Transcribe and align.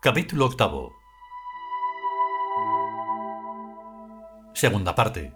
Capítulo 0.00 0.46
octavo. 0.46 0.94
Segunda 4.54 4.94
parte. 4.94 5.34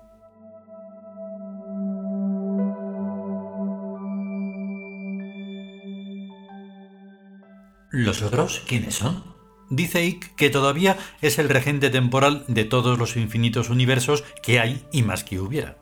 ¿Los 7.91 8.23
otros 8.23 8.63
quiénes 8.67 8.95
son? 8.95 9.23
Dice 9.69 10.03
Ick 10.03 10.35
que 10.35 10.49
todavía 10.49 10.97
es 11.21 11.39
el 11.39 11.51
regente 11.51 11.91
temporal 11.91 12.47
de 12.49 12.65
todos 12.65 12.99
los 12.99 13.19
infinitos 13.19 13.69
universos 13.69 14.25
que 14.43 14.61
hay 14.61 14.83
y 14.93 15.03
más 15.03 15.25
que 15.25 15.41
hubiera. 15.41 15.77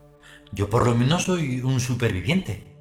Yo 0.53 0.71
por 0.71 0.87
lo 0.87 0.95
menos 0.95 1.25
soy 1.25 1.61
un 1.63 1.81
superviviente. 1.81 2.74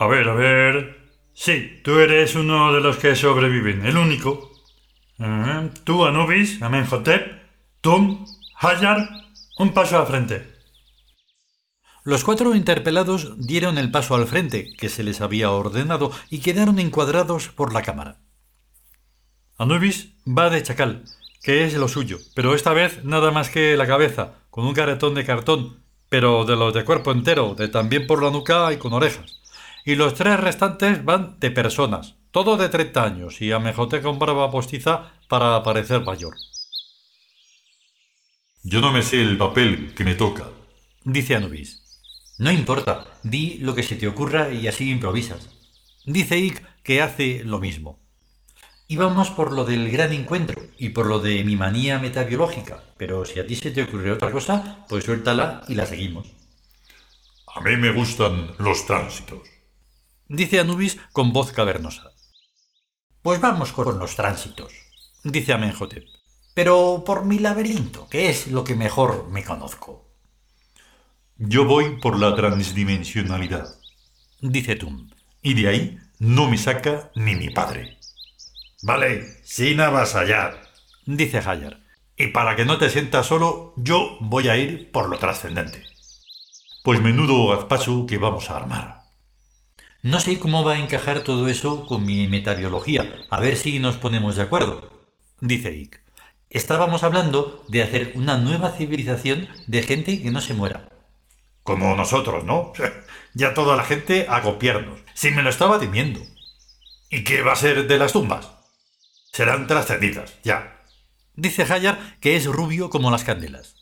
A 0.00 0.06
ver, 0.06 0.28
a 0.28 0.34
ver. 0.34 0.96
Sí, 1.34 1.80
tú 1.82 1.98
eres 1.98 2.36
uno 2.36 2.72
de 2.72 2.80
los 2.80 2.98
que 2.98 3.16
sobreviven, 3.16 3.84
el 3.84 3.96
único. 3.96 4.52
Eh, 5.18 5.70
tú, 5.82 6.04
Anubis, 6.04 6.62
Amenhotep, 6.62 7.42
Tum, 7.80 8.24
Hayar, 8.60 9.08
un 9.58 9.74
paso 9.74 9.98
al 9.98 10.06
frente. 10.06 10.46
Los 12.04 12.22
cuatro 12.22 12.54
interpelados 12.54 13.34
dieron 13.44 13.76
el 13.76 13.90
paso 13.90 14.14
al 14.14 14.28
frente 14.28 14.72
que 14.78 14.88
se 14.88 15.02
les 15.02 15.20
había 15.20 15.50
ordenado 15.50 16.12
y 16.30 16.38
quedaron 16.38 16.78
encuadrados 16.78 17.48
por 17.48 17.72
la 17.72 17.82
cámara. 17.82 18.18
Anubis 19.58 20.14
va 20.26 20.48
de 20.48 20.62
chacal, 20.62 21.02
que 21.42 21.64
es 21.64 21.74
lo 21.74 21.88
suyo, 21.88 22.18
pero 22.36 22.54
esta 22.54 22.72
vez 22.72 23.04
nada 23.04 23.32
más 23.32 23.50
que 23.50 23.76
la 23.76 23.88
cabeza, 23.88 24.34
con 24.50 24.64
un 24.64 24.74
caretón 24.74 25.14
de 25.14 25.24
cartón, 25.24 25.82
pero 26.08 26.44
de 26.44 26.54
los 26.54 26.72
de 26.72 26.84
cuerpo 26.84 27.10
entero, 27.10 27.56
de 27.56 27.66
también 27.66 28.06
por 28.06 28.22
la 28.22 28.30
nuca 28.30 28.72
y 28.72 28.76
con 28.76 28.92
orejas. 28.92 29.37
Y 29.88 29.94
los 29.94 30.12
tres 30.12 30.38
restantes 30.38 31.02
van 31.02 31.40
de 31.40 31.50
personas, 31.50 32.16
todo 32.30 32.58
de 32.58 32.68
30 32.68 33.02
años, 33.02 33.40
y 33.40 33.52
Amejote 33.52 34.02
con 34.02 34.18
barba 34.18 34.50
postiza 34.50 35.14
para 35.28 35.62
parecer 35.62 36.02
mayor. 36.02 36.34
Yo 38.62 38.82
no 38.82 38.92
me 38.92 39.00
sé 39.00 39.22
el 39.22 39.38
papel 39.38 39.94
que 39.94 40.04
me 40.04 40.14
toca, 40.14 40.44
dice 41.04 41.36
Anubis. 41.36 42.02
No 42.36 42.52
importa, 42.52 43.06
di 43.22 43.60
lo 43.60 43.74
que 43.74 43.82
se 43.82 43.96
te 43.96 44.06
ocurra 44.06 44.52
y 44.52 44.68
así 44.68 44.90
improvisas. 44.90 45.48
Dice 46.04 46.36
Ick 46.36 46.82
que 46.82 47.00
hace 47.00 47.42
lo 47.44 47.58
mismo. 47.58 47.98
Íbamos 48.88 49.30
por 49.30 49.54
lo 49.54 49.64
del 49.64 49.90
gran 49.90 50.12
encuentro 50.12 50.60
y 50.76 50.90
por 50.90 51.06
lo 51.06 51.18
de 51.18 51.42
mi 51.44 51.56
manía 51.56 51.98
metabiológica, 51.98 52.84
pero 52.98 53.24
si 53.24 53.40
a 53.40 53.46
ti 53.46 53.56
se 53.56 53.70
te 53.70 53.84
ocurre 53.84 54.12
otra 54.12 54.32
cosa, 54.32 54.84
pues 54.86 55.04
suéltala 55.04 55.62
y 55.66 55.76
la 55.76 55.86
seguimos. 55.86 56.26
A 57.46 57.62
mí 57.62 57.74
me 57.78 57.92
gustan 57.92 58.50
los 58.58 58.84
tránsitos, 58.84 59.48
dice 60.28 60.60
Anubis 60.60 60.98
con 61.12 61.32
voz 61.32 61.52
cavernosa. 61.52 62.12
Pues 63.22 63.40
vamos 63.40 63.72
con 63.72 63.98
los 63.98 64.16
tránsitos, 64.16 64.72
dice 65.24 65.52
Amenhotep. 65.52 66.04
Pero 66.54 67.02
por 67.04 67.24
mi 67.24 67.38
laberinto, 67.38 68.08
que 68.08 68.30
es 68.30 68.48
lo 68.48 68.64
que 68.64 68.74
mejor 68.74 69.28
me 69.30 69.44
conozco. 69.44 70.08
Yo 71.36 71.64
voy 71.64 72.00
por 72.00 72.18
la 72.18 72.34
transdimensionalidad, 72.34 73.76
dice 74.40 74.76
Tum. 74.76 75.10
Y 75.40 75.54
de 75.54 75.68
ahí 75.68 75.98
no 76.18 76.48
me 76.48 76.58
saca 76.58 77.10
ni 77.14 77.36
mi 77.36 77.50
padre. 77.50 77.98
Vale, 78.82 79.24
sin 79.44 79.80
avasallar, 79.80 80.68
dice 81.06 81.38
Hayar. 81.38 81.80
Y 82.16 82.28
para 82.28 82.56
que 82.56 82.64
no 82.64 82.78
te 82.78 82.90
sientas 82.90 83.26
solo, 83.26 83.72
yo 83.76 84.18
voy 84.20 84.48
a 84.48 84.56
ir 84.56 84.90
por 84.90 85.08
lo 85.08 85.18
trascendente. 85.18 85.84
Pues 86.82 87.00
menudo 87.00 87.48
gazpacho 87.48 88.06
que 88.06 88.18
vamos 88.18 88.50
a 88.50 88.56
armar. 88.56 88.97
No 90.02 90.20
sé 90.20 90.38
cómo 90.38 90.62
va 90.62 90.74
a 90.74 90.78
encajar 90.78 91.20
todo 91.24 91.48
eso 91.48 91.84
con 91.84 92.06
mi 92.06 92.28
metabiología. 92.28 93.16
A 93.30 93.40
ver 93.40 93.56
si 93.56 93.80
nos 93.80 93.96
ponemos 93.96 94.36
de 94.36 94.42
acuerdo. 94.42 95.08
Dice 95.40 95.74
Ick. 95.74 96.00
Estábamos 96.50 97.02
hablando 97.02 97.64
de 97.68 97.82
hacer 97.82 98.12
una 98.14 98.38
nueva 98.38 98.70
civilización 98.70 99.48
de 99.66 99.82
gente 99.82 100.22
que 100.22 100.30
no 100.30 100.40
se 100.40 100.54
muera. 100.54 100.88
Como 101.64 101.94
nosotros, 101.96 102.44
¿no? 102.44 102.72
Ya 103.34 103.54
toda 103.54 103.76
la 103.76 103.84
gente 103.84 104.26
a 104.28 104.42
copiarnos. 104.42 105.00
Si 105.14 105.30
me 105.30 105.42
lo 105.42 105.50
estaba 105.50 105.78
temiendo. 105.78 106.20
¿Y 107.10 107.24
qué 107.24 107.42
va 107.42 107.52
a 107.52 107.56
ser 107.56 107.86
de 107.86 107.98
las 107.98 108.12
tumbas? 108.12 108.50
Serán 109.32 109.66
trascendidas, 109.66 110.38
ya. 110.42 110.82
Dice 111.34 111.62
Hayar 111.62 112.18
que 112.20 112.36
es 112.36 112.46
rubio 112.46 112.90
como 112.90 113.10
las 113.10 113.24
candelas. 113.24 113.76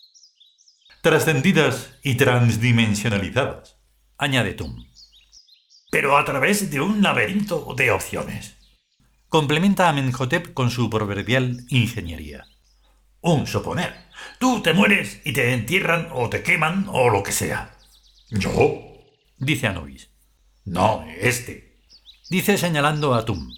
Trascendidas 1.01 1.99
y 2.03 2.17
transdimensionalizadas, 2.17 3.79
añade 4.19 4.55
Tum. 4.55 4.85
Pero 5.91 6.17
a 6.17 6.25
través 6.25 6.71
de 6.71 6.81
un 6.81 7.03
laberinto 7.03 7.75
de 7.77 7.91
opciones. 7.91 8.57
Complementa 9.29 9.89
a 9.89 9.93
Menhotep 9.93 10.55
con 10.55 10.71
su 10.71 10.91
proverbial 10.91 11.65
ingeniería. 11.69 12.45
Un 13.21 13.47
suponer. 13.47 13.95
Tú 14.39 14.63
te 14.63 14.73
mueres 14.73 15.21
y 15.25 15.33
te 15.33 15.53
entierran 15.53 16.09
o 16.13 16.29
te 16.29 16.43
queman 16.43 16.87
o 16.91 17.11
lo 17.11 17.23
que 17.23 17.33
sea. 17.33 17.77
¿Yo? 18.31 18.83
Dice 19.39 19.67
Anubis. 19.67 20.11
No, 20.65 21.05
este. 21.21 21.81
Dice 22.29 22.59
señalando 22.59 23.15
a 23.15 23.25
Tum 23.25 23.49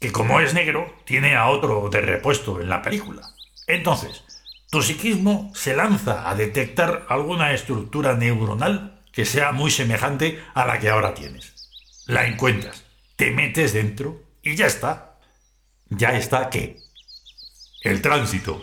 que 0.00 0.12
como 0.12 0.40
es 0.40 0.54
negro, 0.54 0.94
tiene 1.04 1.34
a 1.34 1.48
otro 1.48 1.88
de 1.90 2.00
repuesto 2.00 2.60
en 2.60 2.68
la 2.68 2.82
película. 2.82 3.22
Entonces, 3.66 4.22
tu 4.70 4.82
psiquismo 4.82 5.50
se 5.54 5.74
lanza 5.74 6.28
a 6.28 6.34
detectar 6.34 7.06
alguna 7.08 7.52
estructura 7.52 8.14
neuronal 8.14 9.02
que 9.12 9.24
sea 9.24 9.52
muy 9.52 9.70
semejante 9.70 10.40
a 10.54 10.66
la 10.66 10.78
que 10.78 10.88
ahora 10.88 11.14
tienes. 11.14 11.57
La 12.08 12.26
encuentras, 12.26 12.84
te 13.16 13.32
metes 13.32 13.74
dentro 13.74 14.22
y 14.42 14.56
ya 14.56 14.64
está. 14.64 15.20
¿Ya 15.90 16.16
está 16.16 16.48
qué? 16.48 16.80
El 17.82 18.00
tránsito. 18.00 18.62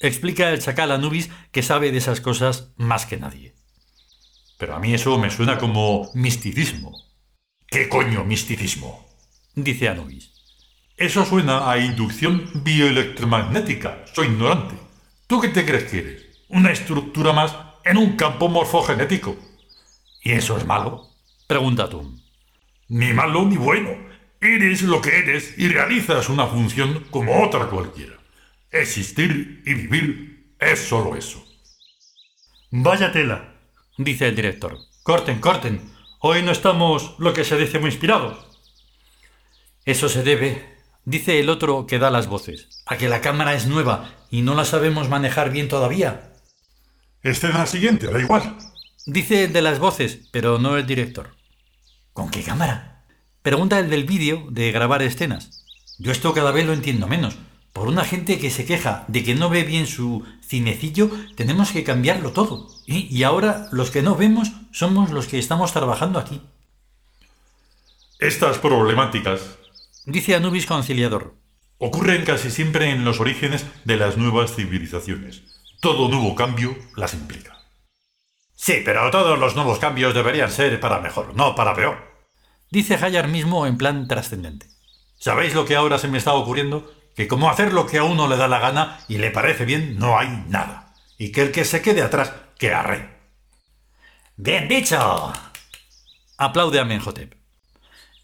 Explica 0.00 0.48
el 0.48 0.58
chacal 0.58 0.92
Anubis 0.92 1.28
que 1.52 1.62
sabe 1.62 1.92
de 1.92 1.98
esas 1.98 2.22
cosas 2.22 2.70
más 2.78 3.04
que 3.04 3.18
nadie. 3.18 3.54
Pero 4.56 4.74
a 4.74 4.78
mí 4.78 4.94
eso 4.94 5.18
me 5.18 5.30
suena 5.30 5.58
como 5.58 6.10
misticismo. 6.14 6.98
¿Qué 7.66 7.90
coño 7.90 8.24
misticismo? 8.24 9.06
dice 9.54 9.90
Anubis. 9.90 10.30
Eso 10.96 11.26
suena 11.26 11.70
a 11.70 11.76
inducción 11.76 12.48
bioelectromagnética. 12.64 14.06
Soy 14.14 14.28
ignorante. 14.28 14.74
¿Tú 15.26 15.38
qué 15.38 15.48
te 15.48 15.66
crees 15.66 15.84
que 15.84 15.98
eres? 15.98 16.22
Una 16.48 16.72
estructura 16.72 17.34
más 17.34 17.54
en 17.84 17.98
un 17.98 18.16
campo 18.16 18.48
morfogenético. 18.48 19.36
¿Y 20.22 20.32
eso 20.32 20.56
es 20.56 20.64
malo? 20.64 21.10
Pregunta 21.46 21.90
Tum. 21.90 22.18
Ni 22.88 23.12
malo 23.12 23.44
ni 23.44 23.56
bueno. 23.56 23.90
Eres 24.40 24.82
lo 24.82 25.00
que 25.00 25.18
eres 25.18 25.58
y 25.58 25.68
realizas 25.68 26.28
una 26.28 26.46
función 26.46 27.04
como 27.10 27.44
otra 27.44 27.66
cualquiera. 27.66 28.14
Existir 28.70 29.62
y 29.66 29.74
vivir 29.74 30.54
es 30.58 30.80
solo 30.80 31.16
eso. 31.16 31.44
Vaya 32.70 33.12
tela, 33.12 33.54
dice 33.96 34.28
el 34.28 34.36
director. 34.36 34.78
Corten, 35.02 35.40
corten. 35.40 35.80
Hoy 36.20 36.42
no 36.42 36.52
estamos 36.52 37.14
lo 37.18 37.32
que 37.32 37.44
se 37.44 37.56
dice 37.56 37.78
muy 37.78 37.90
inspirados. 37.90 38.38
Eso 39.84 40.08
se 40.08 40.22
debe, 40.22 40.76
dice 41.04 41.40
el 41.40 41.48
otro 41.48 41.86
que 41.86 41.98
da 41.98 42.10
las 42.10 42.26
voces, 42.26 42.82
a 42.86 42.96
que 42.98 43.08
la 43.08 43.20
cámara 43.20 43.54
es 43.54 43.66
nueva 43.66 44.14
y 44.30 44.42
no 44.42 44.54
la 44.54 44.64
sabemos 44.64 45.08
manejar 45.08 45.50
bien 45.50 45.68
todavía. 45.68 46.34
Escena 47.22 47.66
siguiente, 47.66 48.06
da 48.06 48.20
igual. 48.20 48.56
Dice 49.06 49.44
el 49.44 49.52
de 49.52 49.62
las 49.62 49.78
voces, 49.78 50.28
pero 50.30 50.58
no 50.58 50.76
el 50.76 50.86
director. 50.86 51.37
¿Con 52.18 52.30
qué 52.30 52.42
cámara? 52.42 53.04
Pregunta 53.42 53.78
el 53.78 53.90
del 53.90 54.02
vídeo 54.02 54.48
de 54.50 54.72
grabar 54.72 55.02
escenas. 55.02 55.64
Yo 56.00 56.10
esto 56.10 56.34
cada 56.34 56.50
vez 56.50 56.66
lo 56.66 56.72
entiendo 56.72 57.06
menos. 57.06 57.36
Por 57.72 57.86
una 57.86 58.02
gente 58.02 58.40
que 58.40 58.50
se 58.50 58.64
queja 58.64 59.04
de 59.06 59.22
que 59.22 59.36
no 59.36 59.48
ve 59.48 59.62
bien 59.62 59.86
su 59.86 60.24
cinecillo, 60.44 61.12
tenemos 61.36 61.70
que 61.70 61.84
cambiarlo 61.84 62.32
todo. 62.32 62.70
Y, 62.88 63.06
y 63.16 63.22
ahora 63.22 63.68
los 63.70 63.92
que 63.92 64.02
no 64.02 64.16
vemos 64.16 64.50
somos 64.72 65.12
los 65.12 65.28
que 65.28 65.38
estamos 65.38 65.72
trabajando 65.72 66.18
aquí. 66.18 66.42
Estas 68.18 68.58
problemáticas 68.58 69.56
Dice 70.04 70.34
Anubis 70.34 70.66
conciliador. 70.66 71.36
Ocurren 71.78 72.24
casi 72.24 72.50
siempre 72.50 72.90
en 72.90 73.04
los 73.04 73.20
orígenes 73.20 73.64
de 73.84 73.96
las 73.96 74.16
nuevas 74.16 74.56
civilizaciones. 74.56 75.44
Todo 75.80 76.08
nuevo 76.08 76.34
cambio 76.34 76.76
las 76.96 77.14
implica. 77.14 77.58
Sí, 78.56 78.82
pero 78.84 79.08
todos 79.12 79.38
los 79.38 79.54
nuevos 79.54 79.78
cambios 79.78 80.14
deberían 80.14 80.50
ser 80.50 80.80
para 80.80 80.98
mejor, 80.98 81.36
no 81.36 81.54
para 81.54 81.74
peor. 81.74 82.07
Dice 82.70 82.96
Hayar 82.96 83.28
mismo 83.28 83.66
en 83.66 83.78
plan 83.78 84.08
trascendente. 84.08 84.66
¿Sabéis 85.18 85.54
lo 85.54 85.64
que 85.64 85.76
ahora 85.76 85.98
se 85.98 86.08
me 86.08 86.18
está 86.18 86.34
ocurriendo? 86.34 86.92
Que 87.16 87.26
como 87.26 87.50
hacer 87.50 87.72
lo 87.72 87.86
que 87.86 87.98
a 87.98 88.04
uno 88.04 88.28
le 88.28 88.36
da 88.36 88.46
la 88.46 88.60
gana 88.60 89.00
y 89.08 89.18
le 89.18 89.30
parece 89.30 89.64
bien, 89.64 89.98
no 89.98 90.18
hay 90.18 90.28
nada. 90.48 90.94
Y 91.16 91.32
que 91.32 91.42
el 91.42 91.52
que 91.52 91.64
se 91.64 91.82
quede 91.82 92.02
atrás, 92.02 92.32
que 92.58 92.72
arre. 92.72 93.08
Bien 94.36 94.68
dicho. 94.68 95.32
Aplaude 96.36 96.78
a 96.78 96.84
Menhotep. 96.84 97.34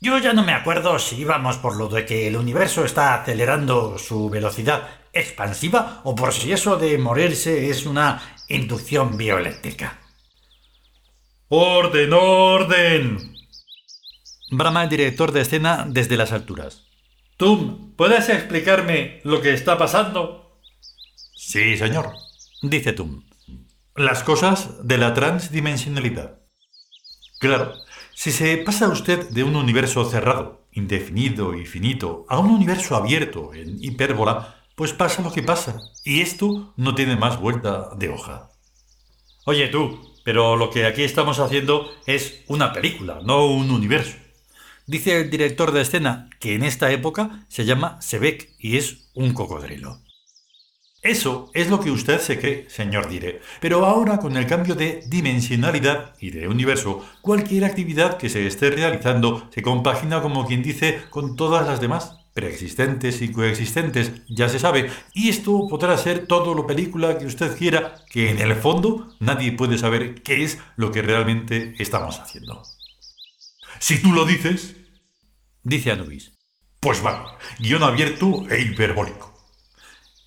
Yo 0.01 0.19
ya 0.19 0.33
no 0.33 0.45
me 0.45 0.53
acuerdo 0.53 0.99
si 0.99 1.17
íbamos 1.17 1.57
por 1.57 1.77
lo 1.77 1.89
de 1.89 2.05
que 2.05 2.29
el 2.29 2.37
universo 2.37 2.85
está 2.85 3.15
acelerando 3.15 3.99
su 3.99 4.29
velocidad 4.29 4.87
expansiva 5.13 6.03
o 6.05 6.15
por 6.15 6.33
si 6.33 6.53
eso 6.53 6.77
de 6.77 6.99
morirse 6.99 7.71
es 7.71 7.87
una 7.87 8.21
inducción 8.49 9.17
bioeléctrica. 9.17 9.99
Orden, 11.49 12.13
orden, 12.13 13.34
brama 14.57 14.85
el 14.85 14.89
director 14.89 15.33
de 15.33 15.43
escena 15.43 15.87
desde 15.89 16.17
las 16.17 16.33
alturas. 16.33 16.85
Tum, 17.37 17.95
¿puedes 17.97 18.29
explicarme 18.29 19.21
lo 19.25 19.41
que 19.41 19.53
está 19.53 19.77
pasando? 19.77 20.61
Sí, 21.35 21.77
señor. 21.77 22.13
Dice 22.63 22.93
Tum. 22.93 23.25
Las 23.97 24.23
cosas 24.23 24.87
de 24.87 24.99
la 24.99 25.15
transdimensionalidad. 25.15 26.39
Claro, 27.39 27.75
si 28.15 28.33
se 28.33 28.57
pasa 28.59 28.89
usted 28.89 29.29
de 29.31 29.43
un 29.43 29.57
universo 29.57 30.09
cerrado, 30.09 30.69
indefinido 30.73 31.55
y 31.55 31.67
finito, 31.67 32.25
a 32.29 32.39
un 32.39 32.51
universo 32.51 32.97
abierto, 32.97 33.53
en 33.55 33.83
hipérbola, 33.83 34.63
pues 34.75 34.93
pasa 34.93 35.23
lo 35.23 35.33
que 35.33 35.43
pasa. 35.43 35.81
Y 36.05 36.21
esto 36.21 36.73
no 36.77 36.95
tiene 36.95 37.17
más 37.17 37.41
vuelta 37.41 37.91
de 37.97 38.09
hoja. 38.09 38.51
Oye 39.45 39.69
tú, 39.69 40.01
pero 40.25 40.57
lo 40.57 40.71
que 40.71 40.87
aquí 40.87 41.03
estamos 41.03 41.39
haciendo 41.39 41.91
es 42.07 42.45
una 42.49 42.73
película, 42.73 43.21
no 43.23 43.47
un 43.47 43.71
universo. 43.71 44.17
Dice 44.87 45.19
el 45.19 45.31
director 45.31 45.73
de 45.73 45.81
escena 45.81 46.29
que 46.39 46.55
en 46.55 46.63
esta 46.63 46.91
época 46.91 47.47
se 47.49 47.65
llama 47.65 48.01
Sebek 48.03 48.51
y 48.59 48.77
es 48.77 49.09
un 49.15 49.33
cocodrilo. 49.33 50.03
Eso 51.01 51.51
es 51.55 51.69
lo 51.69 51.81
que 51.81 51.91
usted 51.91 52.19
se 52.19 52.39
cree, 52.39 52.69
señor 52.69 53.09
Dire. 53.09 53.41
Pero 53.61 53.85
ahora, 53.85 54.19
con 54.19 54.37
el 54.37 54.47
cambio 54.47 54.75
de 54.75 55.03
dimensionalidad 55.07 56.15
y 56.19 56.31
de 56.31 56.49
universo, 56.49 57.05
cualquier 57.23 57.65
actividad 57.65 58.17
que 58.17 58.29
se 58.29 58.47
esté 58.47 58.71
realizando 58.71 59.49
se 59.55 59.63
compagina, 59.63 60.23
como 60.23 60.47
quien 60.47 60.63
dice, 60.63 61.01
con 61.11 61.37
todas 61.37 61.67
las 61.67 61.81
demás, 61.81 62.17
preexistentes 62.35 63.23
y 63.23 63.33
coexistentes, 63.33 64.13
ya 64.29 64.49
se 64.49 64.59
sabe. 64.59 64.91
Y 65.15 65.29
esto 65.29 65.67
podrá 65.69 65.97
ser 65.97 66.27
todo 66.27 66.55
lo 66.55 66.67
película 66.67 67.17
que 67.17 67.27
usted 67.27 67.57
quiera, 67.57 67.97
que 68.11 68.31
en 68.31 68.39
el 68.39 68.55
fondo 68.55 69.15
nadie 69.21 69.53
puede 69.53 69.79
saber 69.79 70.23
qué 70.23 70.43
es 70.43 70.59
lo 70.77 70.91
que 70.91 71.03
realmente 71.03 71.75
estamos 71.79 72.19
haciendo. 72.19 72.63
Si 73.87 74.01
tú 74.01 74.13
lo 74.13 74.25
dices, 74.25 74.77
dice 75.63 75.93
Anubis. 75.93 76.33
Pues 76.81 77.03
vale, 77.03 77.19
guion 77.59 77.83
abierto 77.83 78.47
e 78.49 78.63
hiperbólico. 78.63 79.39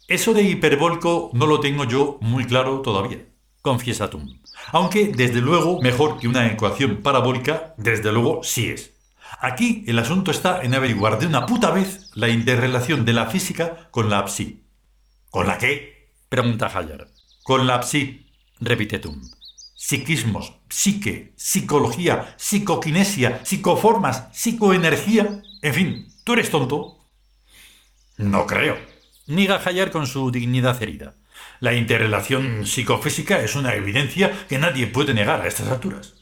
Eso 0.07 0.35
de 0.35 0.43
hiperbólico 0.43 1.31
no 1.33 1.47
lo 1.47 1.59
tengo 1.59 1.83
yo 1.85 2.19
muy 2.21 2.45
claro 2.45 2.83
todavía, 2.83 3.25
confiesa 3.63 4.11
Tum. 4.11 4.39
Aunque, 4.73 5.07
desde 5.07 5.41
luego, 5.41 5.81
mejor 5.81 6.19
que 6.19 6.27
una 6.27 6.45
ecuación 6.45 6.97
parabólica, 6.97 7.73
desde 7.77 8.11
luego 8.11 8.43
sí 8.43 8.69
es. 8.69 8.93
Aquí 9.39 9.83
el 9.87 9.97
asunto 9.97 10.29
está 10.29 10.61
en 10.61 10.75
averiguar 10.75 11.17
de 11.17 11.25
una 11.25 11.47
puta 11.47 11.71
vez 11.71 12.11
la 12.13 12.29
interrelación 12.29 13.05
de 13.05 13.13
la 13.13 13.25
física 13.25 13.89
con 13.89 14.11
la 14.11 14.27
psi. 14.27 14.67
¿Con 15.31 15.47
la 15.47 15.57
qué? 15.57 16.11
pregunta 16.29 16.67
Hayar. 16.71 17.07
Con 17.41 17.65
la 17.65 17.81
psi, 17.81 18.29
repite 18.59 18.99
Tum. 18.99 19.19
Psiquismos, 19.79 20.53
psique, 20.69 21.33
psicología, 21.35 22.33
psicoquinesia, 22.35 23.41
psicoformas, 23.45 24.27
psicoenergía. 24.33 25.43
En 25.61 25.73
fin, 25.73 26.07
¿tú 26.23 26.33
eres 26.33 26.49
tonto? 26.49 26.97
No 28.17 28.47
creo. 28.47 28.75
Niga 29.27 29.61
Hayar 29.63 29.91
con 29.91 30.07
su 30.07 30.31
dignidad 30.31 30.81
herida. 30.81 31.13
La 31.59 31.75
interrelación 31.75 32.65
psicofísica 32.65 33.39
es 33.41 33.55
una 33.55 33.75
evidencia 33.75 34.47
que 34.49 34.57
nadie 34.57 34.87
puede 34.87 35.13
negar 35.13 35.41
a 35.41 35.47
estas 35.47 35.67
alturas. 35.67 36.15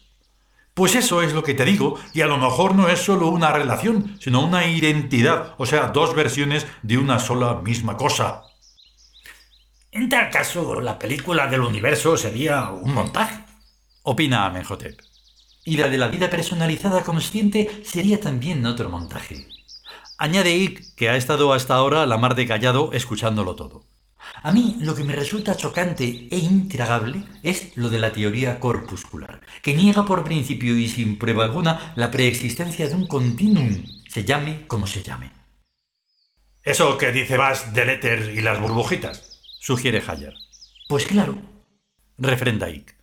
Pues 0.74 0.94
eso 0.96 1.22
es 1.22 1.32
lo 1.32 1.42
que 1.42 1.54
te 1.54 1.64
digo, 1.64 1.98
y 2.14 2.20
a 2.20 2.28
lo 2.28 2.38
mejor 2.38 2.76
no 2.76 2.90
es 2.90 3.00
solo 3.00 3.30
una 3.30 3.54
relación, 3.54 4.18
sino 4.20 4.46
una 4.46 4.68
identidad, 4.68 5.56
o 5.58 5.66
sea, 5.66 5.88
dos 5.88 6.14
versiones 6.14 6.68
de 6.84 6.98
una 6.98 7.20
sola 7.20 7.62
misma 7.62 7.96
cosa. 7.96 8.42
En 9.94 10.10
tal 10.10 10.30
caso, 10.30 10.82
la 10.82 11.00
película 11.00 11.48
del 11.48 11.62
universo 11.62 12.18
sería 12.18 12.70
un 12.72 12.94
montaje, 12.94 13.45
opina 14.06 14.46
Amenhotep. 14.46 15.02
Y 15.66 15.78
la 15.78 15.90
de 15.90 15.98
la 15.98 16.08
vida 16.08 16.30
personalizada 16.30 17.04
consciente 17.04 17.82
sería 17.84 18.20
también 18.20 18.66
otro 18.66 18.90
montaje. 18.90 19.48
Añade 20.18 20.56
Ick, 20.56 20.96
que 20.96 21.10
ha 21.10 21.18
estado 21.18 21.52
hasta 21.54 21.76
ahora 21.76 22.06
la 22.06 22.18
mar 22.18 22.36
de 22.36 22.48
callado 22.48 22.94
escuchándolo 22.94 23.56
todo. 23.56 23.84
A 24.44 24.52
mí 24.52 24.78
lo 24.80 24.96
que 24.96 25.04
me 25.04 25.16
resulta 25.16 25.58
chocante 25.58 26.28
e 26.32 26.38
intragable 26.38 27.24
es 27.44 27.76
lo 27.76 27.90
de 27.90 28.00
la 28.00 28.14
teoría 28.14 28.60
corpuscular, 28.60 29.42
que 29.62 29.74
niega 29.74 30.06
por 30.06 30.24
principio 30.24 30.78
y 30.78 30.88
sin 30.88 31.18
prueba 31.18 31.46
alguna 31.46 31.94
la 31.96 32.12
preexistencia 32.12 32.88
de 32.88 32.96
un 32.96 33.08
continuum, 33.08 33.84
se 34.08 34.24
llame 34.24 34.68
como 34.68 34.88
se 34.88 35.04
llame. 35.04 35.32
Eso 36.64 36.98
que 36.98 37.12
dice 37.12 37.38
Vas 37.38 37.74
del 37.74 37.90
éter 37.90 38.34
y 38.36 38.42
las 38.42 38.60
burbujitas, 38.60 39.40
sugiere 39.60 40.02
Hayer. 40.08 40.34
Pues 40.88 41.06
claro, 41.06 41.38
refrenda 42.18 42.70
Ick. 42.70 42.96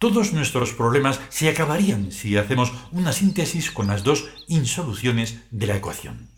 Todos 0.00 0.32
nuestros 0.32 0.72
problemas 0.72 1.20
se 1.28 1.50
acabarían 1.50 2.10
si 2.10 2.38
hacemos 2.38 2.72
una 2.90 3.12
síntesis 3.12 3.70
con 3.70 3.88
las 3.88 4.02
dos 4.02 4.30
insoluciones 4.48 5.42
de 5.50 5.66
la 5.66 5.76
ecuación. 5.76 6.30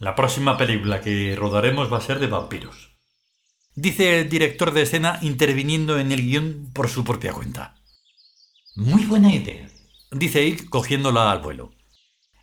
La 0.00 0.16
próxima 0.16 0.58
película 0.58 1.00
que 1.00 1.36
rodaremos 1.36 1.92
va 1.92 1.98
a 1.98 2.00
ser 2.00 2.18
de 2.18 2.26
vampiros. 2.26 2.90
Dice 3.76 4.18
el 4.18 4.28
director 4.28 4.72
de 4.72 4.82
escena 4.82 5.20
interviniendo 5.22 5.96
en 6.00 6.10
el 6.10 6.22
guion 6.22 6.70
por 6.74 6.88
su 6.88 7.04
propia 7.04 7.32
cuenta. 7.32 7.76
Muy 8.74 9.04
buena 9.04 9.32
idea, 9.32 9.68
dice 10.10 10.44
Ick 10.44 10.68
cogiéndola 10.68 11.30
al 11.30 11.40
vuelo. 11.40 11.70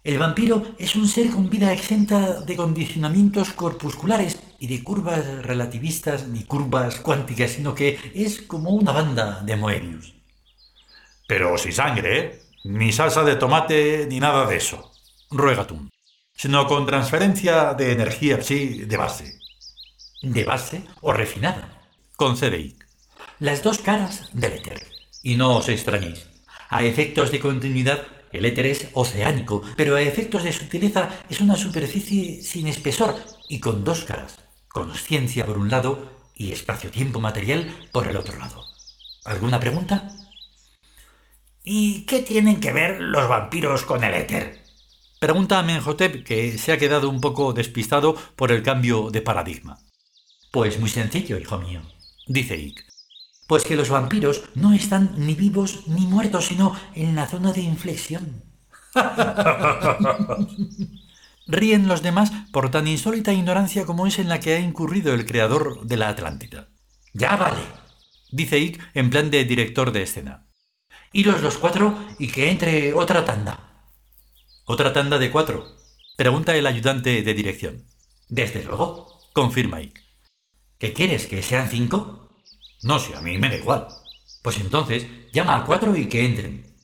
El 0.05 0.19
vampiro 0.19 0.63
es 0.79 0.95
un 0.95 1.09
ser 1.09 1.31
con 1.31 1.49
vida 1.49 1.73
exenta 1.73 2.39
de 2.39 2.55
condicionamientos 2.55 3.51
corpusculares 3.51 4.39
y 4.61 4.67
de 4.67 4.83
curvas 4.83 5.25
relativistas 5.41 6.27
ni 6.27 6.43
curvas 6.43 6.99
cuánticas, 6.99 7.49
sino 7.49 7.73
que 7.73 7.97
es 8.13 8.43
como 8.43 8.69
una 8.69 8.91
banda 8.91 9.41
de 9.43 9.55
Moebius. 9.55 10.13
Pero 11.27 11.57
sin 11.57 11.73
sangre, 11.73 12.19
¿eh? 12.19 12.41
Ni 12.65 12.91
salsa 12.91 13.23
de 13.23 13.37
tomate 13.37 14.05
ni 14.07 14.19
nada 14.19 14.45
de 14.45 14.57
eso. 14.57 14.91
Ruega 15.31 15.65
sino 16.35 16.67
con 16.67 16.85
transferencia 16.85 17.73
de 17.73 17.91
energía, 17.91 18.43
sí, 18.43 18.85
de 18.85 18.97
base. 18.97 19.39
¿De 20.21 20.43
base 20.43 20.83
o 21.01 21.11
refinada? 21.11 21.81
Concede. 22.15 22.75
Las 23.39 23.63
dos 23.63 23.79
caras 23.79 24.29
del 24.31 24.53
éter. 24.53 24.85
Y 25.23 25.37
no 25.37 25.57
os 25.57 25.69
extrañéis. 25.69 26.27
A 26.69 26.83
efectos 26.83 27.31
de 27.31 27.39
continuidad, 27.39 28.05
el 28.31 28.45
éter 28.45 28.67
es 28.67 28.89
oceánico, 28.93 29.63
pero 29.75 29.95
a 29.95 30.01
efectos 30.03 30.43
de 30.43 30.53
sutileza 30.53 31.09
es 31.31 31.41
una 31.41 31.55
superficie 31.55 32.43
sin 32.43 32.67
espesor 32.67 33.15
y 33.49 33.59
con 33.59 33.83
dos 33.83 34.03
caras. 34.03 34.37
Consciencia 34.71 35.45
por 35.45 35.57
un 35.57 35.69
lado 35.69 36.09
y 36.33 36.53
espacio-tiempo 36.53 37.19
material 37.19 37.75
por 37.91 38.07
el 38.07 38.15
otro 38.15 38.37
lado. 38.37 38.63
¿Alguna 39.25 39.59
pregunta? 39.59 40.09
¿Y 41.63 42.05
qué 42.05 42.21
tienen 42.21 42.59
que 42.59 42.71
ver 42.71 43.01
los 43.01 43.27
vampiros 43.27 43.83
con 43.83 44.03
el 44.03 44.13
éter? 44.13 44.61
Pregunta 45.19 45.59
a 45.59 45.63
Menhotep, 45.63 46.23
que 46.23 46.57
se 46.57 46.71
ha 46.71 46.77
quedado 46.77 47.09
un 47.09 47.21
poco 47.21 47.53
despistado 47.53 48.15
por 48.35 48.51
el 48.51 48.63
cambio 48.63 49.11
de 49.11 49.21
paradigma. 49.21 49.77
Pues 50.51 50.79
muy 50.79 50.89
sencillo, 50.89 51.37
hijo 51.37 51.59
mío, 51.59 51.81
dice 52.25 52.57
Ick. 52.57 52.85
Pues 53.47 53.65
que 53.65 53.75
los 53.75 53.89
vampiros 53.89 54.43
no 54.55 54.73
están 54.73 55.13
ni 55.17 55.35
vivos 55.35 55.87
ni 55.87 56.07
muertos, 56.07 56.45
sino 56.45 56.75
en 56.95 57.15
la 57.15 57.27
zona 57.27 57.51
de 57.51 57.61
inflexión. 57.61 58.43
Ríen 61.47 61.87
los 61.87 62.01
demás 62.01 62.31
por 62.51 62.69
tan 62.71 62.87
insólita 62.87 63.33
ignorancia 63.33 63.85
como 63.85 64.07
es 64.07 64.19
en 64.19 64.29
la 64.29 64.39
que 64.39 64.53
ha 64.53 64.59
incurrido 64.59 65.13
el 65.13 65.25
creador 65.25 65.85
de 65.85 65.97
la 65.97 66.09
Atlántida. 66.09 66.69
Ya 67.13 67.35
vale, 67.35 67.61
dice 68.31 68.59
Ick 68.59 68.81
en 68.93 69.09
plan 69.09 69.31
de 69.31 69.43
director 69.45 69.91
de 69.91 70.03
escena. 70.03 70.47
Iros 71.11 71.41
los 71.41 71.57
cuatro 71.57 71.97
y 72.19 72.29
que 72.29 72.51
entre 72.51 72.93
otra 72.93 73.25
tanda. 73.25 73.89
¿Otra 74.65 74.93
tanda 74.93 75.17
de 75.17 75.31
cuatro? 75.31 75.75
Pregunta 76.15 76.55
el 76.55 76.67
ayudante 76.67 77.21
de 77.21 77.33
dirección. 77.33 77.85
Desde 78.29 78.63
luego, 78.63 79.19
confirma 79.33 79.81
Ick. 79.81 80.01
¿Qué 80.77 80.93
quieres? 80.93 81.27
¿Que 81.27 81.43
sean 81.43 81.69
cinco? 81.69 82.29
No, 82.83 82.97
si 82.97 83.13
a 83.13 83.21
mí 83.21 83.37
me 83.37 83.49
da 83.49 83.57
igual. 83.57 83.87
Pues 84.41 84.57
entonces, 84.59 85.05
llama 85.33 85.57
a 85.57 85.65
cuatro 85.65 85.95
y 85.95 86.07
que 86.07 86.25
entren. 86.25 86.75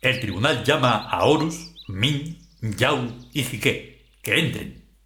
El 0.00 0.20
tribunal 0.20 0.64
llama 0.64 1.08
a 1.08 1.24
Horus, 1.24 1.74
Min, 1.88 2.47
Yau 2.60 3.28
y 3.32 3.44
Jique. 3.44 4.18
Que 4.22 4.38
entren. 4.38 4.96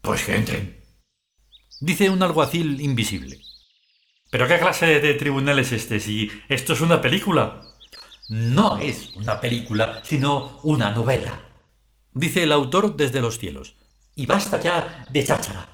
Pues 0.00 0.24
que 0.24 0.36
entren. 0.36 0.80
Dice 1.80 2.10
un 2.10 2.22
alguacil 2.22 2.80
invisible. 2.80 3.40
¿Pero 4.30 4.48
qué 4.48 4.58
clase 4.58 5.00
de 5.00 5.14
tribunal 5.14 5.58
es 5.58 5.72
este 5.72 6.00
si 6.00 6.30
esto 6.48 6.72
es 6.72 6.80
una 6.80 7.00
película? 7.00 7.72
no 8.32 8.78
es 8.78 9.14
una 9.16 9.40
película, 9.40 10.00
sino 10.04 10.58
una 10.62 10.90
novela. 10.90 11.38
Dice 12.12 12.44
el 12.44 12.52
autor 12.52 12.96
desde 12.96 13.20
los 13.20 13.38
cielos. 13.38 13.76
Y 14.14 14.24
basta 14.24 14.58
ya 14.58 15.06
de 15.10 15.22
cháchara. 15.22 15.68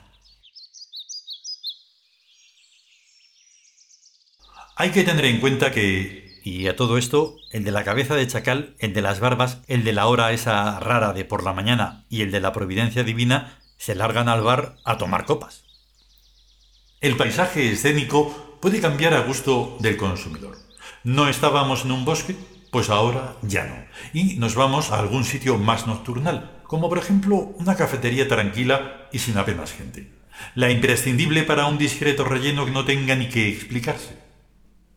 Hay 4.74 4.90
que 4.90 5.04
tener 5.04 5.24
en 5.24 5.40
cuenta 5.40 5.70
que, 5.70 6.27
y 6.48 6.66
a 6.66 6.76
todo 6.76 6.96
esto, 6.96 7.36
el 7.52 7.62
de 7.64 7.72
la 7.72 7.84
cabeza 7.84 8.14
de 8.14 8.26
chacal, 8.26 8.74
el 8.78 8.94
de 8.94 9.02
las 9.02 9.20
barbas, 9.20 9.58
el 9.66 9.84
de 9.84 9.92
la 9.92 10.06
hora 10.06 10.32
esa 10.32 10.80
rara 10.80 11.12
de 11.12 11.26
por 11.26 11.44
la 11.44 11.52
mañana 11.52 12.06
y 12.08 12.22
el 12.22 12.30
de 12.30 12.40
la 12.40 12.52
providencia 12.52 13.04
divina 13.04 13.58
se 13.76 13.94
largan 13.94 14.30
al 14.30 14.42
bar 14.42 14.76
a 14.84 14.96
tomar 14.96 15.26
copas. 15.26 15.64
El 17.02 17.16
paisaje 17.16 17.70
escénico 17.70 18.58
puede 18.62 18.80
cambiar 18.80 19.12
a 19.12 19.20
gusto 19.20 19.76
del 19.80 19.98
consumidor. 19.98 20.56
No 21.04 21.28
estábamos 21.28 21.84
en 21.84 21.92
un 21.92 22.04
bosque, 22.04 22.34
Pues 22.70 22.90
ahora 22.90 23.36
ya 23.42 23.64
no. 23.64 23.76
Y 24.12 24.36
nos 24.36 24.54
vamos 24.54 24.90
a 24.90 24.98
algún 24.98 25.24
sitio 25.24 25.56
más 25.56 25.86
nocturnal, 25.86 26.60
como 26.64 26.90
por 26.90 26.98
ejemplo 26.98 27.36
una 27.58 27.76
cafetería 27.76 28.28
tranquila 28.28 29.08
y 29.10 29.20
sin 29.20 29.38
apenas 29.38 29.72
gente. 29.72 30.12
La 30.54 30.70
imprescindible 30.70 31.44
para 31.44 31.66
un 31.66 31.78
discreto 31.78 32.24
relleno 32.24 32.66
que 32.66 32.70
no 32.72 32.84
tenga 32.84 33.14
ni 33.16 33.28
que 33.28 33.48
explicarse. 33.48 34.27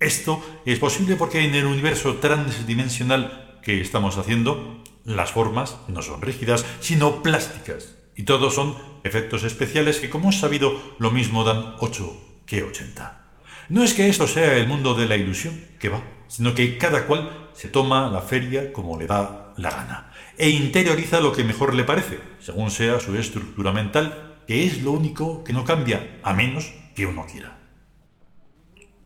Esto 0.01 0.43
es 0.65 0.79
posible 0.79 1.15
porque 1.15 1.45
en 1.45 1.53
el 1.53 1.65
universo 1.65 2.15
transdimensional 2.15 3.59
que 3.61 3.79
estamos 3.79 4.17
haciendo, 4.17 4.83
las 5.05 5.31
formas 5.31 5.77
no 5.87 6.01
son 6.01 6.21
rígidas, 6.21 6.65
sino 6.79 7.21
plásticas. 7.21 7.95
Y 8.15 8.23
todos 8.23 8.55
son 8.55 8.75
efectos 9.03 9.43
especiales 9.43 9.99
que, 9.99 10.09
como 10.09 10.31
es 10.31 10.39
sabido, 10.39 10.95
lo 10.97 11.11
mismo 11.11 11.43
dan 11.43 11.75
8 11.79 12.41
que 12.47 12.63
80. 12.63 13.21
No 13.69 13.83
es 13.83 13.93
que 13.93 14.09
esto 14.09 14.27
sea 14.27 14.57
el 14.57 14.67
mundo 14.67 14.95
de 14.95 15.07
la 15.07 15.17
ilusión, 15.17 15.63
que 15.79 15.89
va, 15.89 16.01
sino 16.27 16.55
que 16.55 16.79
cada 16.79 17.05
cual 17.05 17.49
se 17.53 17.67
toma 17.67 18.09
la 18.09 18.21
feria 18.21 18.73
como 18.73 18.99
le 18.99 19.05
da 19.05 19.53
la 19.57 19.69
gana 19.69 20.11
e 20.35 20.49
interioriza 20.49 21.21
lo 21.21 21.31
que 21.33 21.43
mejor 21.43 21.75
le 21.75 21.83
parece, 21.83 22.19
según 22.39 22.71
sea 22.71 22.99
su 22.99 23.15
estructura 23.15 23.71
mental, 23.71 24.39
que 24.47 24.65
es 24.65 24.81
lo 24.81 24.91
único 24.91 25.43
que 25.43 25.53
no 25.53 25.63
cambia, 25.63 26.19
a 26.23 26.33
menos 26.33 26.73
que 26.95 27.05
uno 27.05 27.27
quiera. 27.31 27.60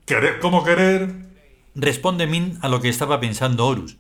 ¿Querer 0.06 0.40
como 0.40 0.64
querer? 0.64 1.16
Responde 1.74 2.28
Min 2.28 2.60
a 2.62 2.70
lo 2.70 2.80
que 2.80 2.90
estaba 2.90 3.20
pensando 3.20 3.66
Horus. 3.66 3.98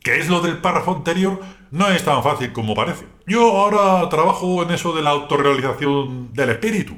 ¿Qué 0.00 0.20
es 0.20 0.28
lo 0.28 0.40
del 0.40 0.58
párrafo 0.58 0.94
anterior? 0.94 1.40
No 1.72 1.88
es 1.88 2.04
tan 2.04 2.22
fácil 2.22 2.52
como 2.52 2.76
parece. 2.76 3.06
Yo 3.26 3.56
ahora 3.56 4.08
trabajo 4.08 4.62
en 4.62 4.70
eso 4.70 4.94
de 4.94 5.02
la 5.02 5.10
autorrealización 5.10 6.32
del 6.32 6.50
espíritu. 6.50 6.96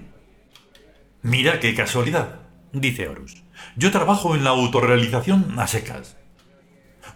Mira 1.22 1.60
qué 1.60 1.74
casualidad, 1.74 2.40
dice 2.74 3.08
Horus. 3.08 3.42
Yo 3.76 3.90
trabajo 3.90 4.34
en 4.34 4.44
la 4.44 4.50
autorrealización 4.50 5.58
a 5.58 5.66
secas. 5.66 6.18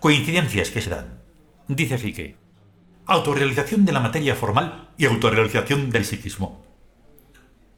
Coincidencias 0.01 0.71
que 0.71 0.81
se 0.81 0.89
dan, 0.89 1.21
dice 1.69 1.99
Fique. 1.99 2.39
Autorrealización 3.05 3.85
de 3.85 3.93
la 3.93 4.01
materia 4.01 4.35
formal 4.35 4.89
y 4.97 5.05
autorrealización 5.05 5.91
del 5.91 6.07
psiquismo. 6.07 6.65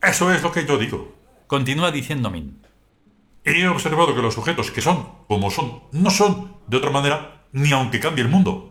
Eso 0.01 0.33
es 0.33 0.45
lo 0.45 0.53
que 0.53 0.65
yo 0.65 0.79
digo. 0.79 1.13
Continúa 1.49 1.91
diciendo 1.91 2.31
Min. 2.31 2.68
He 3.49 3.67
observado 3.67 4.15
que 4.15 4.23
los 4.23 4.35
sujetos 4.35 4.71
que 4.71 4.83
son 4.83 5.09
como 5.27 5.51
son 5.51 5.85
no 5.93 6.11
son 6.11 6.57
de 6.67 6.77
otra 6.77 6.91
manera 6.91 7.47
ni 7.53 7.73
aunque 7.73 8.01
cambie 8.01 8.23
el 8.23 8.31
mundo. 8.31 8.71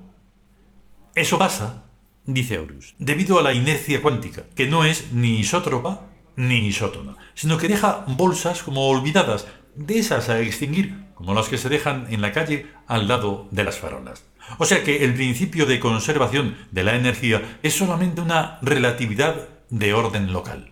Eso 1.15 1.39
pasa, 1.39 1.85
dice 2.25 2.59
Horus, 2.59 2.93
debido 2.99 3.39
a 3.39 3.41
la 3.41 3.53
inercia 3.53 4.01
cuántica, 4.03 4.43
que 4.55 4.67
no 4.67 4.85
es 4.85 5.11
ni 5.11 5.39
isótropa 5.39 6.07
ni 6.35 6.67
isótona, 6.67 7.15
sino 7.33 7.57
que 7.57 7.67
deja 7.67 8.05
bolsas 8.07 8.61
como 8.61 8.87
olvidadas, 8.87 9.47
de 9.73 9.97
esas 9.97 10.29
a 10.29 10.39
extinguir, 10.39 11.07
como 11.15 11.33
las 11.33 11.49
que 11.49 11.57
se 11.57 11.69
dejan 11.69 12.05
en 12.11 12.21
la 12.21 12.31
calle 12.31 12.67
al 12.85 13.07
lado 13.07 13.47
de 13.49 13.63
las 13.63 13.79
farolas. 13.79 14.23
O 14.59 14.65
sea 14.65 14.83
que 14.83 15.03
el 15.03 15.15
principio 15.15 15.65
de 15.65 15.79
conservación 15.79 16.55
de 16.71 16.83
la 16.83 16.95
energía 16.95 17.57
es 17.63 17.73
solamente 17.73 18.21
una 18.21 18.59
relatividad 18.61 19.49
de 19.69 19.93
orden 19.93 20.31
local. 20.31 20.71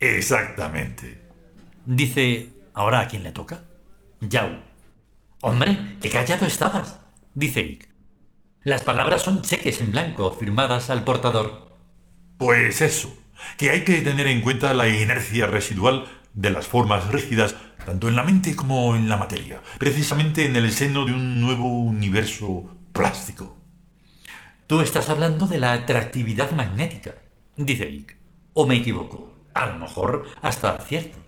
Exactamente. 0.00 1.20
Dice, 1.84 2.48
¿ahora 2.74 3.00
a 3.00 3.08
quién 3.08 3.22
le 3.22 3.32
toca? 3.32 3.64
Yao. 4.20 4.62
Hombre, 5.40 5.96
qué 6.00 6.10
callado 6.10 6.46
estabas, 6.46 7.00
dice 7.34 7.60
Ick. 7.60 7.88
Las 8.62 8.82
palabras 8.82 9.22
son 9.22 9.42
cheques 9.42 9.80
en 9.80 9.90
blanco 9.90 10.30
firmadas 10.32 10.88
al 10.90 11.02
portador. 11.02 11.76
Pues 12.38 12.80
eso, 12.80 13.12
que 13.56 13.70
hay 13.70 13.82
que 13.82 14.02
tener 14.02 14.28
en 14.28 14.40
cuenta 14.40 14.72
la 14.74 14.88
inercia 14.88 15.46
residual 15.46 16.06
de 16.34 16.50
las 16.50 16.66
formas 16.66 17.08
rígidas, 17.08 17.56
tanto 17.84 18.08
en 18.08 18.16
la 18.16 18.22
mente 18.22 18.54
como 18.54 18.94
en 18.94 19.08
la 19.08 19.16
materia, 19.16 19.60
precisamente 19.78 20.46
en 20.46 20.54
el 20.54 20.70
seno 20.70 21.04
de 21.04 21.12
un 21.12 21.40
nuevo 21.40 21.66
universo 21.80 22.70
plástico. 22.92 23.56
Tú 24.66 24.80
estás 24.80 25.08
hablando 25.08 25.46
de 25.46 25.58
la 25.58 25.72
atractividad 25.72 26.52
magnética, 26.52 27.14
dice 27.56 27.90
Ick. 27.90 28.16
¿O 28.54 28.66
me 28.66 28.76
equivoco? 28.76 29.34
A 29.54 29.66
lo 29.66 29.78
mejor 29.78 30.26
hasta 30.40 30.70
acierto. 30.70 31.18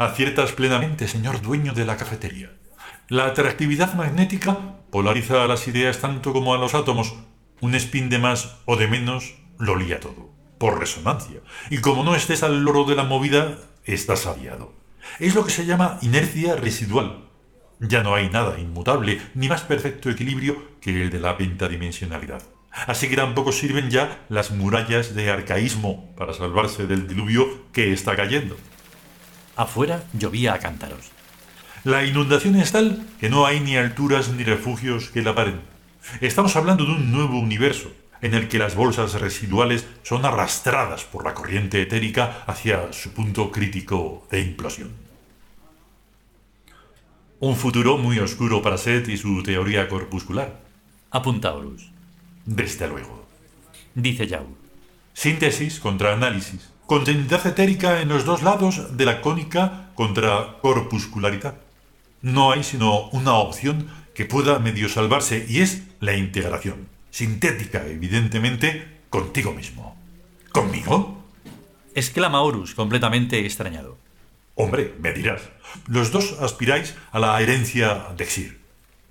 Aciertas 0.00 0.52
plenamente, 0.52 1.06
señor 1.08 1.42
dueño 1.42 1.74
de 1.74 1.84
la 1.84 1.98
cafetería. 1.98 2.50
La 3.10 3.26
atractividad 3.26 3.92
magnética 3.92 4.56
polariza 4.90 5.44
a 5.44 5.46
las 5.46 5.68
ideas 5.68 5.98
tanto 5.98 6.32
como 6.32 6.54
a 6.54 6.56
los 6.56 6.72
átomos. 6.72 7.16
Un 7.60 7.74
spin 7.74 8.08
de 8.08 8.18
más 8.18 8.56
o 8.64 8.76
de 8.76 8.88
menos 8.88 9.34
lo 9.58 9.76
lía 9.76 10.00
todo, 10.00 10.30
por 10.56 10.80
resonancia. 10.80 11.40
Y 11.68 11.82
como 11.82 12.02
no 12.02 12.14
estés 12.14 12.42
al 12.42 12.62
loro 12.62 12.84
de 12.84 12.94
la 12.94 13.04
movida, 13.04 13.58
estás 13.84 14.24
aviado. 14.24 14.72
Es 15.18 15.34
lo 15.34 15.44
que 15.44 15.50
se 15.50 15.66
llama 15.66 15.98
inercia 16.00 16.56
residual. 16.56 17.26
Ya 17.78 18.02
no 18.02 18.14
hay 18.14 18.30
nada 18.30 18.58
inmutable 18.58 19.20
ni 19.34 19.50
más 19.50 19.60
perfecto 19.60 20.08
equilibrio 20.08 20.80
que 20.80 21.02
el 21.02 21.10
de 21.10 21.20
la 21.20 21.36
pentadimensionalidad. 21.36 22.42
Así 22.86 23.10
que 23.10 23.16
tampoco 23.16 23.52
sirven 23.52 23.90
ya 23.90 24.24
las 24.30 24.50
murallas 24.50 25.14
de 25.14 25.30
arcaísmo 25.30 26.14
para 26.16 26.32
salvarse 26.32 26.86
del 26.86 27.06
diluvio 27.06 27.70
que 27.72 27.92
está 27.92 28.16
cayendo. 28.16 28.56
Afuera 29.60 30.04
llovía 30.14 30.54
a 30.54 30.58
cántaros. 30.58 31.10
La 31.84 32.06
inundación 32.06 32.56
es 32.56 32.72
tal 32.72 33.06
que 33.20 33.28
no 33.28 33.44
hay 33.44 33.60
ni 33.60 33.76
alturas 33.76 34.30
ni 34.30 34.42
refugios 34.42 35.10
que 35.10 35.20
la 35.20 35.34
paren. 35.34 35.60
Estamos 36.22 36.56
hablando 36.56 36.86
de 36.86 36.92
un 36.92 37.12
nuevo 37.12 37.38
universo, 37.38 37.92
en 38.22 38.32
el 38.32 38.48
que 38.48 38.58
las 38.58 38.74
bolsas 38.74 39.20
residuales 39.20 39.86
son 40.02 40.24
arrastradas 40.24 41.04
por 41.04 41.26
la 41.26 41.34
corriente 41.34 41.82
etérica 41.82 42.42
hacia 42.46 42.90
su 42.94 43.12
punto 43.12 43.50
crítico 43.50 44.26
de 44.30 44.40
implosión. 44.40 44.92
Un 47.38 47.54
futuro 47.54 47.98
muy 47.98 48.18
oscuro 48.18 48.62
para 48.62 48.78
Seth 48.78 49.08
y 49.08 49.18
su 49.18 49.42
teoría 49.42 49.90
corpuscular. 49.90 50.58
Apunta 51.10 51.52
Horus. 51.52 51.90
Desde 52.46 52.88
luego. 52.88 53.26
Dice 53.94 54.26
Yao. 54.26 54.56
Síntesis 55.12 55.80
contra 55.80 56.14
análisis. 56.14 56.69
Continuidad 56.90 57.46
etérica 57.46 58.00
en 58.02 58.08
los 58.08 58.24
dos 58.24 58.42
lados 58.42 58.96
de 58.96 59.04
la 59.04 59.20
cónica 59.20 59.90
contra 59.94 60.56
corpuscularidad 60.60 61.54
no 62.20 62.50
hay 62.50 62.64
sino 62.64 63.06
una 63.10 63.34
opción 63.34 63.86
que 64.12 64.24
pueda 64.24 64.58
medio 64.58 64.88
salvarse 64.88 65.46
y 65.48 65.60
es 65.60 65.84
la 66.00 66.16
integración, 66.16 66.88
sintética 67.12 67.86
evidentemente, 67.86 68.88
contigo 69.08 69.52
mismo. 69.52 69.96
¿Conmigo? 70.50 71.22
exclama 71.94 72.40
Horus, 72.40 72.74
completamente 72.74 73.38
extrañado. 73.46 73.96
Hombre, 74.56 74.92
me 74.98 75.12
dirás, 75.12 75.42
los 75.86 76.10
dos 76.10 76.38
aspiráis 76.40 76.96
a 77.12 77.20
la 77.20 77.40
herencia 77.40 78.08
de 78.16 78.24
Xir, 78.24 78.59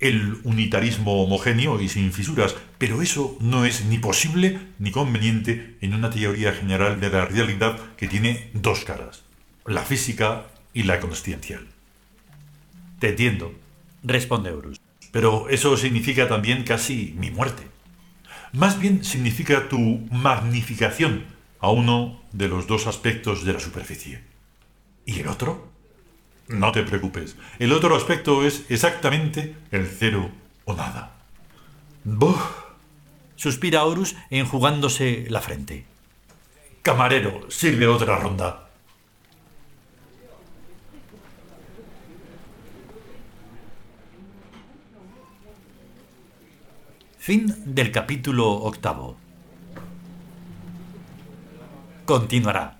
el 0.00 0.38
unitarismo 0.44 1.22
homogéneo 1.22 1.80
y 1.80 1.88
sin 1.88 2.12
fisuras, 2.12 2.56
pero 2.78 3.02
eso 3.02 3.36
no 3.40 3.64
es 3.64 3.84
ni 3.84 3.98
posible 3.98 4.58
ni 4.78 4.90
conveniente 4.90 5.76
en 5.80 5.94
una 5.94 6.10
teoría 6.10 6.52
general 6.52 7.00
de 7.00 7.10
la 7.10 7.26
realidad 7.26 7.78
que 7.96 8.08
tiene 8.08 8.50
dos 8.54 8.84
caras, 8.84 9.22
la 9.66 9.82
física 9.82 10.46
y 10.72 10.84
la 10.84 11.00
consciencial. 11.00 11.66
Te 12.98 13.10
entiendo, 13.10 13.54
responde 14.02 14.50
Horus. 14.50 14.80
Pero 15.12 15.48
eso 15.48 15.76
significa 15.76 16.28
también 16.28 16.64
casi 16.64 17.14
mi 17.18 17.30
muerte. 17.30 17.64
Más 18.52 18.78
bien 18.80 19.04
significa 19.04 19.68
tu 19.68 19.78
magnificación 20.10 21.24
a 21.60 21.70
uno 21.70 22.20
de 22.32 22.48
los 22.48 22.66
dos 22.66 22.86
aspectos 22.86 23.44
de 23.44 23.52
la 23.52 23.60
superficie. 23.60 24.22
¿Y 25.04 25.20
el 25.20 25.28
otro? 25.28 25.69
No 26.50 26.72
te 26.72 26.82
preocupes. 26.82 27.36
El 27.60 27.72
otro 27.72 27.94
aspecto 27.94 28.44
es 28.44 28.64
exactamente 28.70 29.54
el 29.70 29.86
cero 29.86 30.30
o 30.64 30.74
nada. 30.74 31.12
¡Buf! 32.02 32.40
Suspira 33.36 33.84
Horus 33.84 34.16
enjugándose 34.30 35.26
la 35.28 35.40
frente. 35.40 35.84
Camarero, 36.82 37.48
sirve 37.50 37.86
otra 37.86 38.18
ronda. 38.18 38.68
Fin 47.18 47.54
del 47.64 47.92
capítulo 47.92 48.50
octavo. 48.50 49.16
Continuará. 52.06 52.79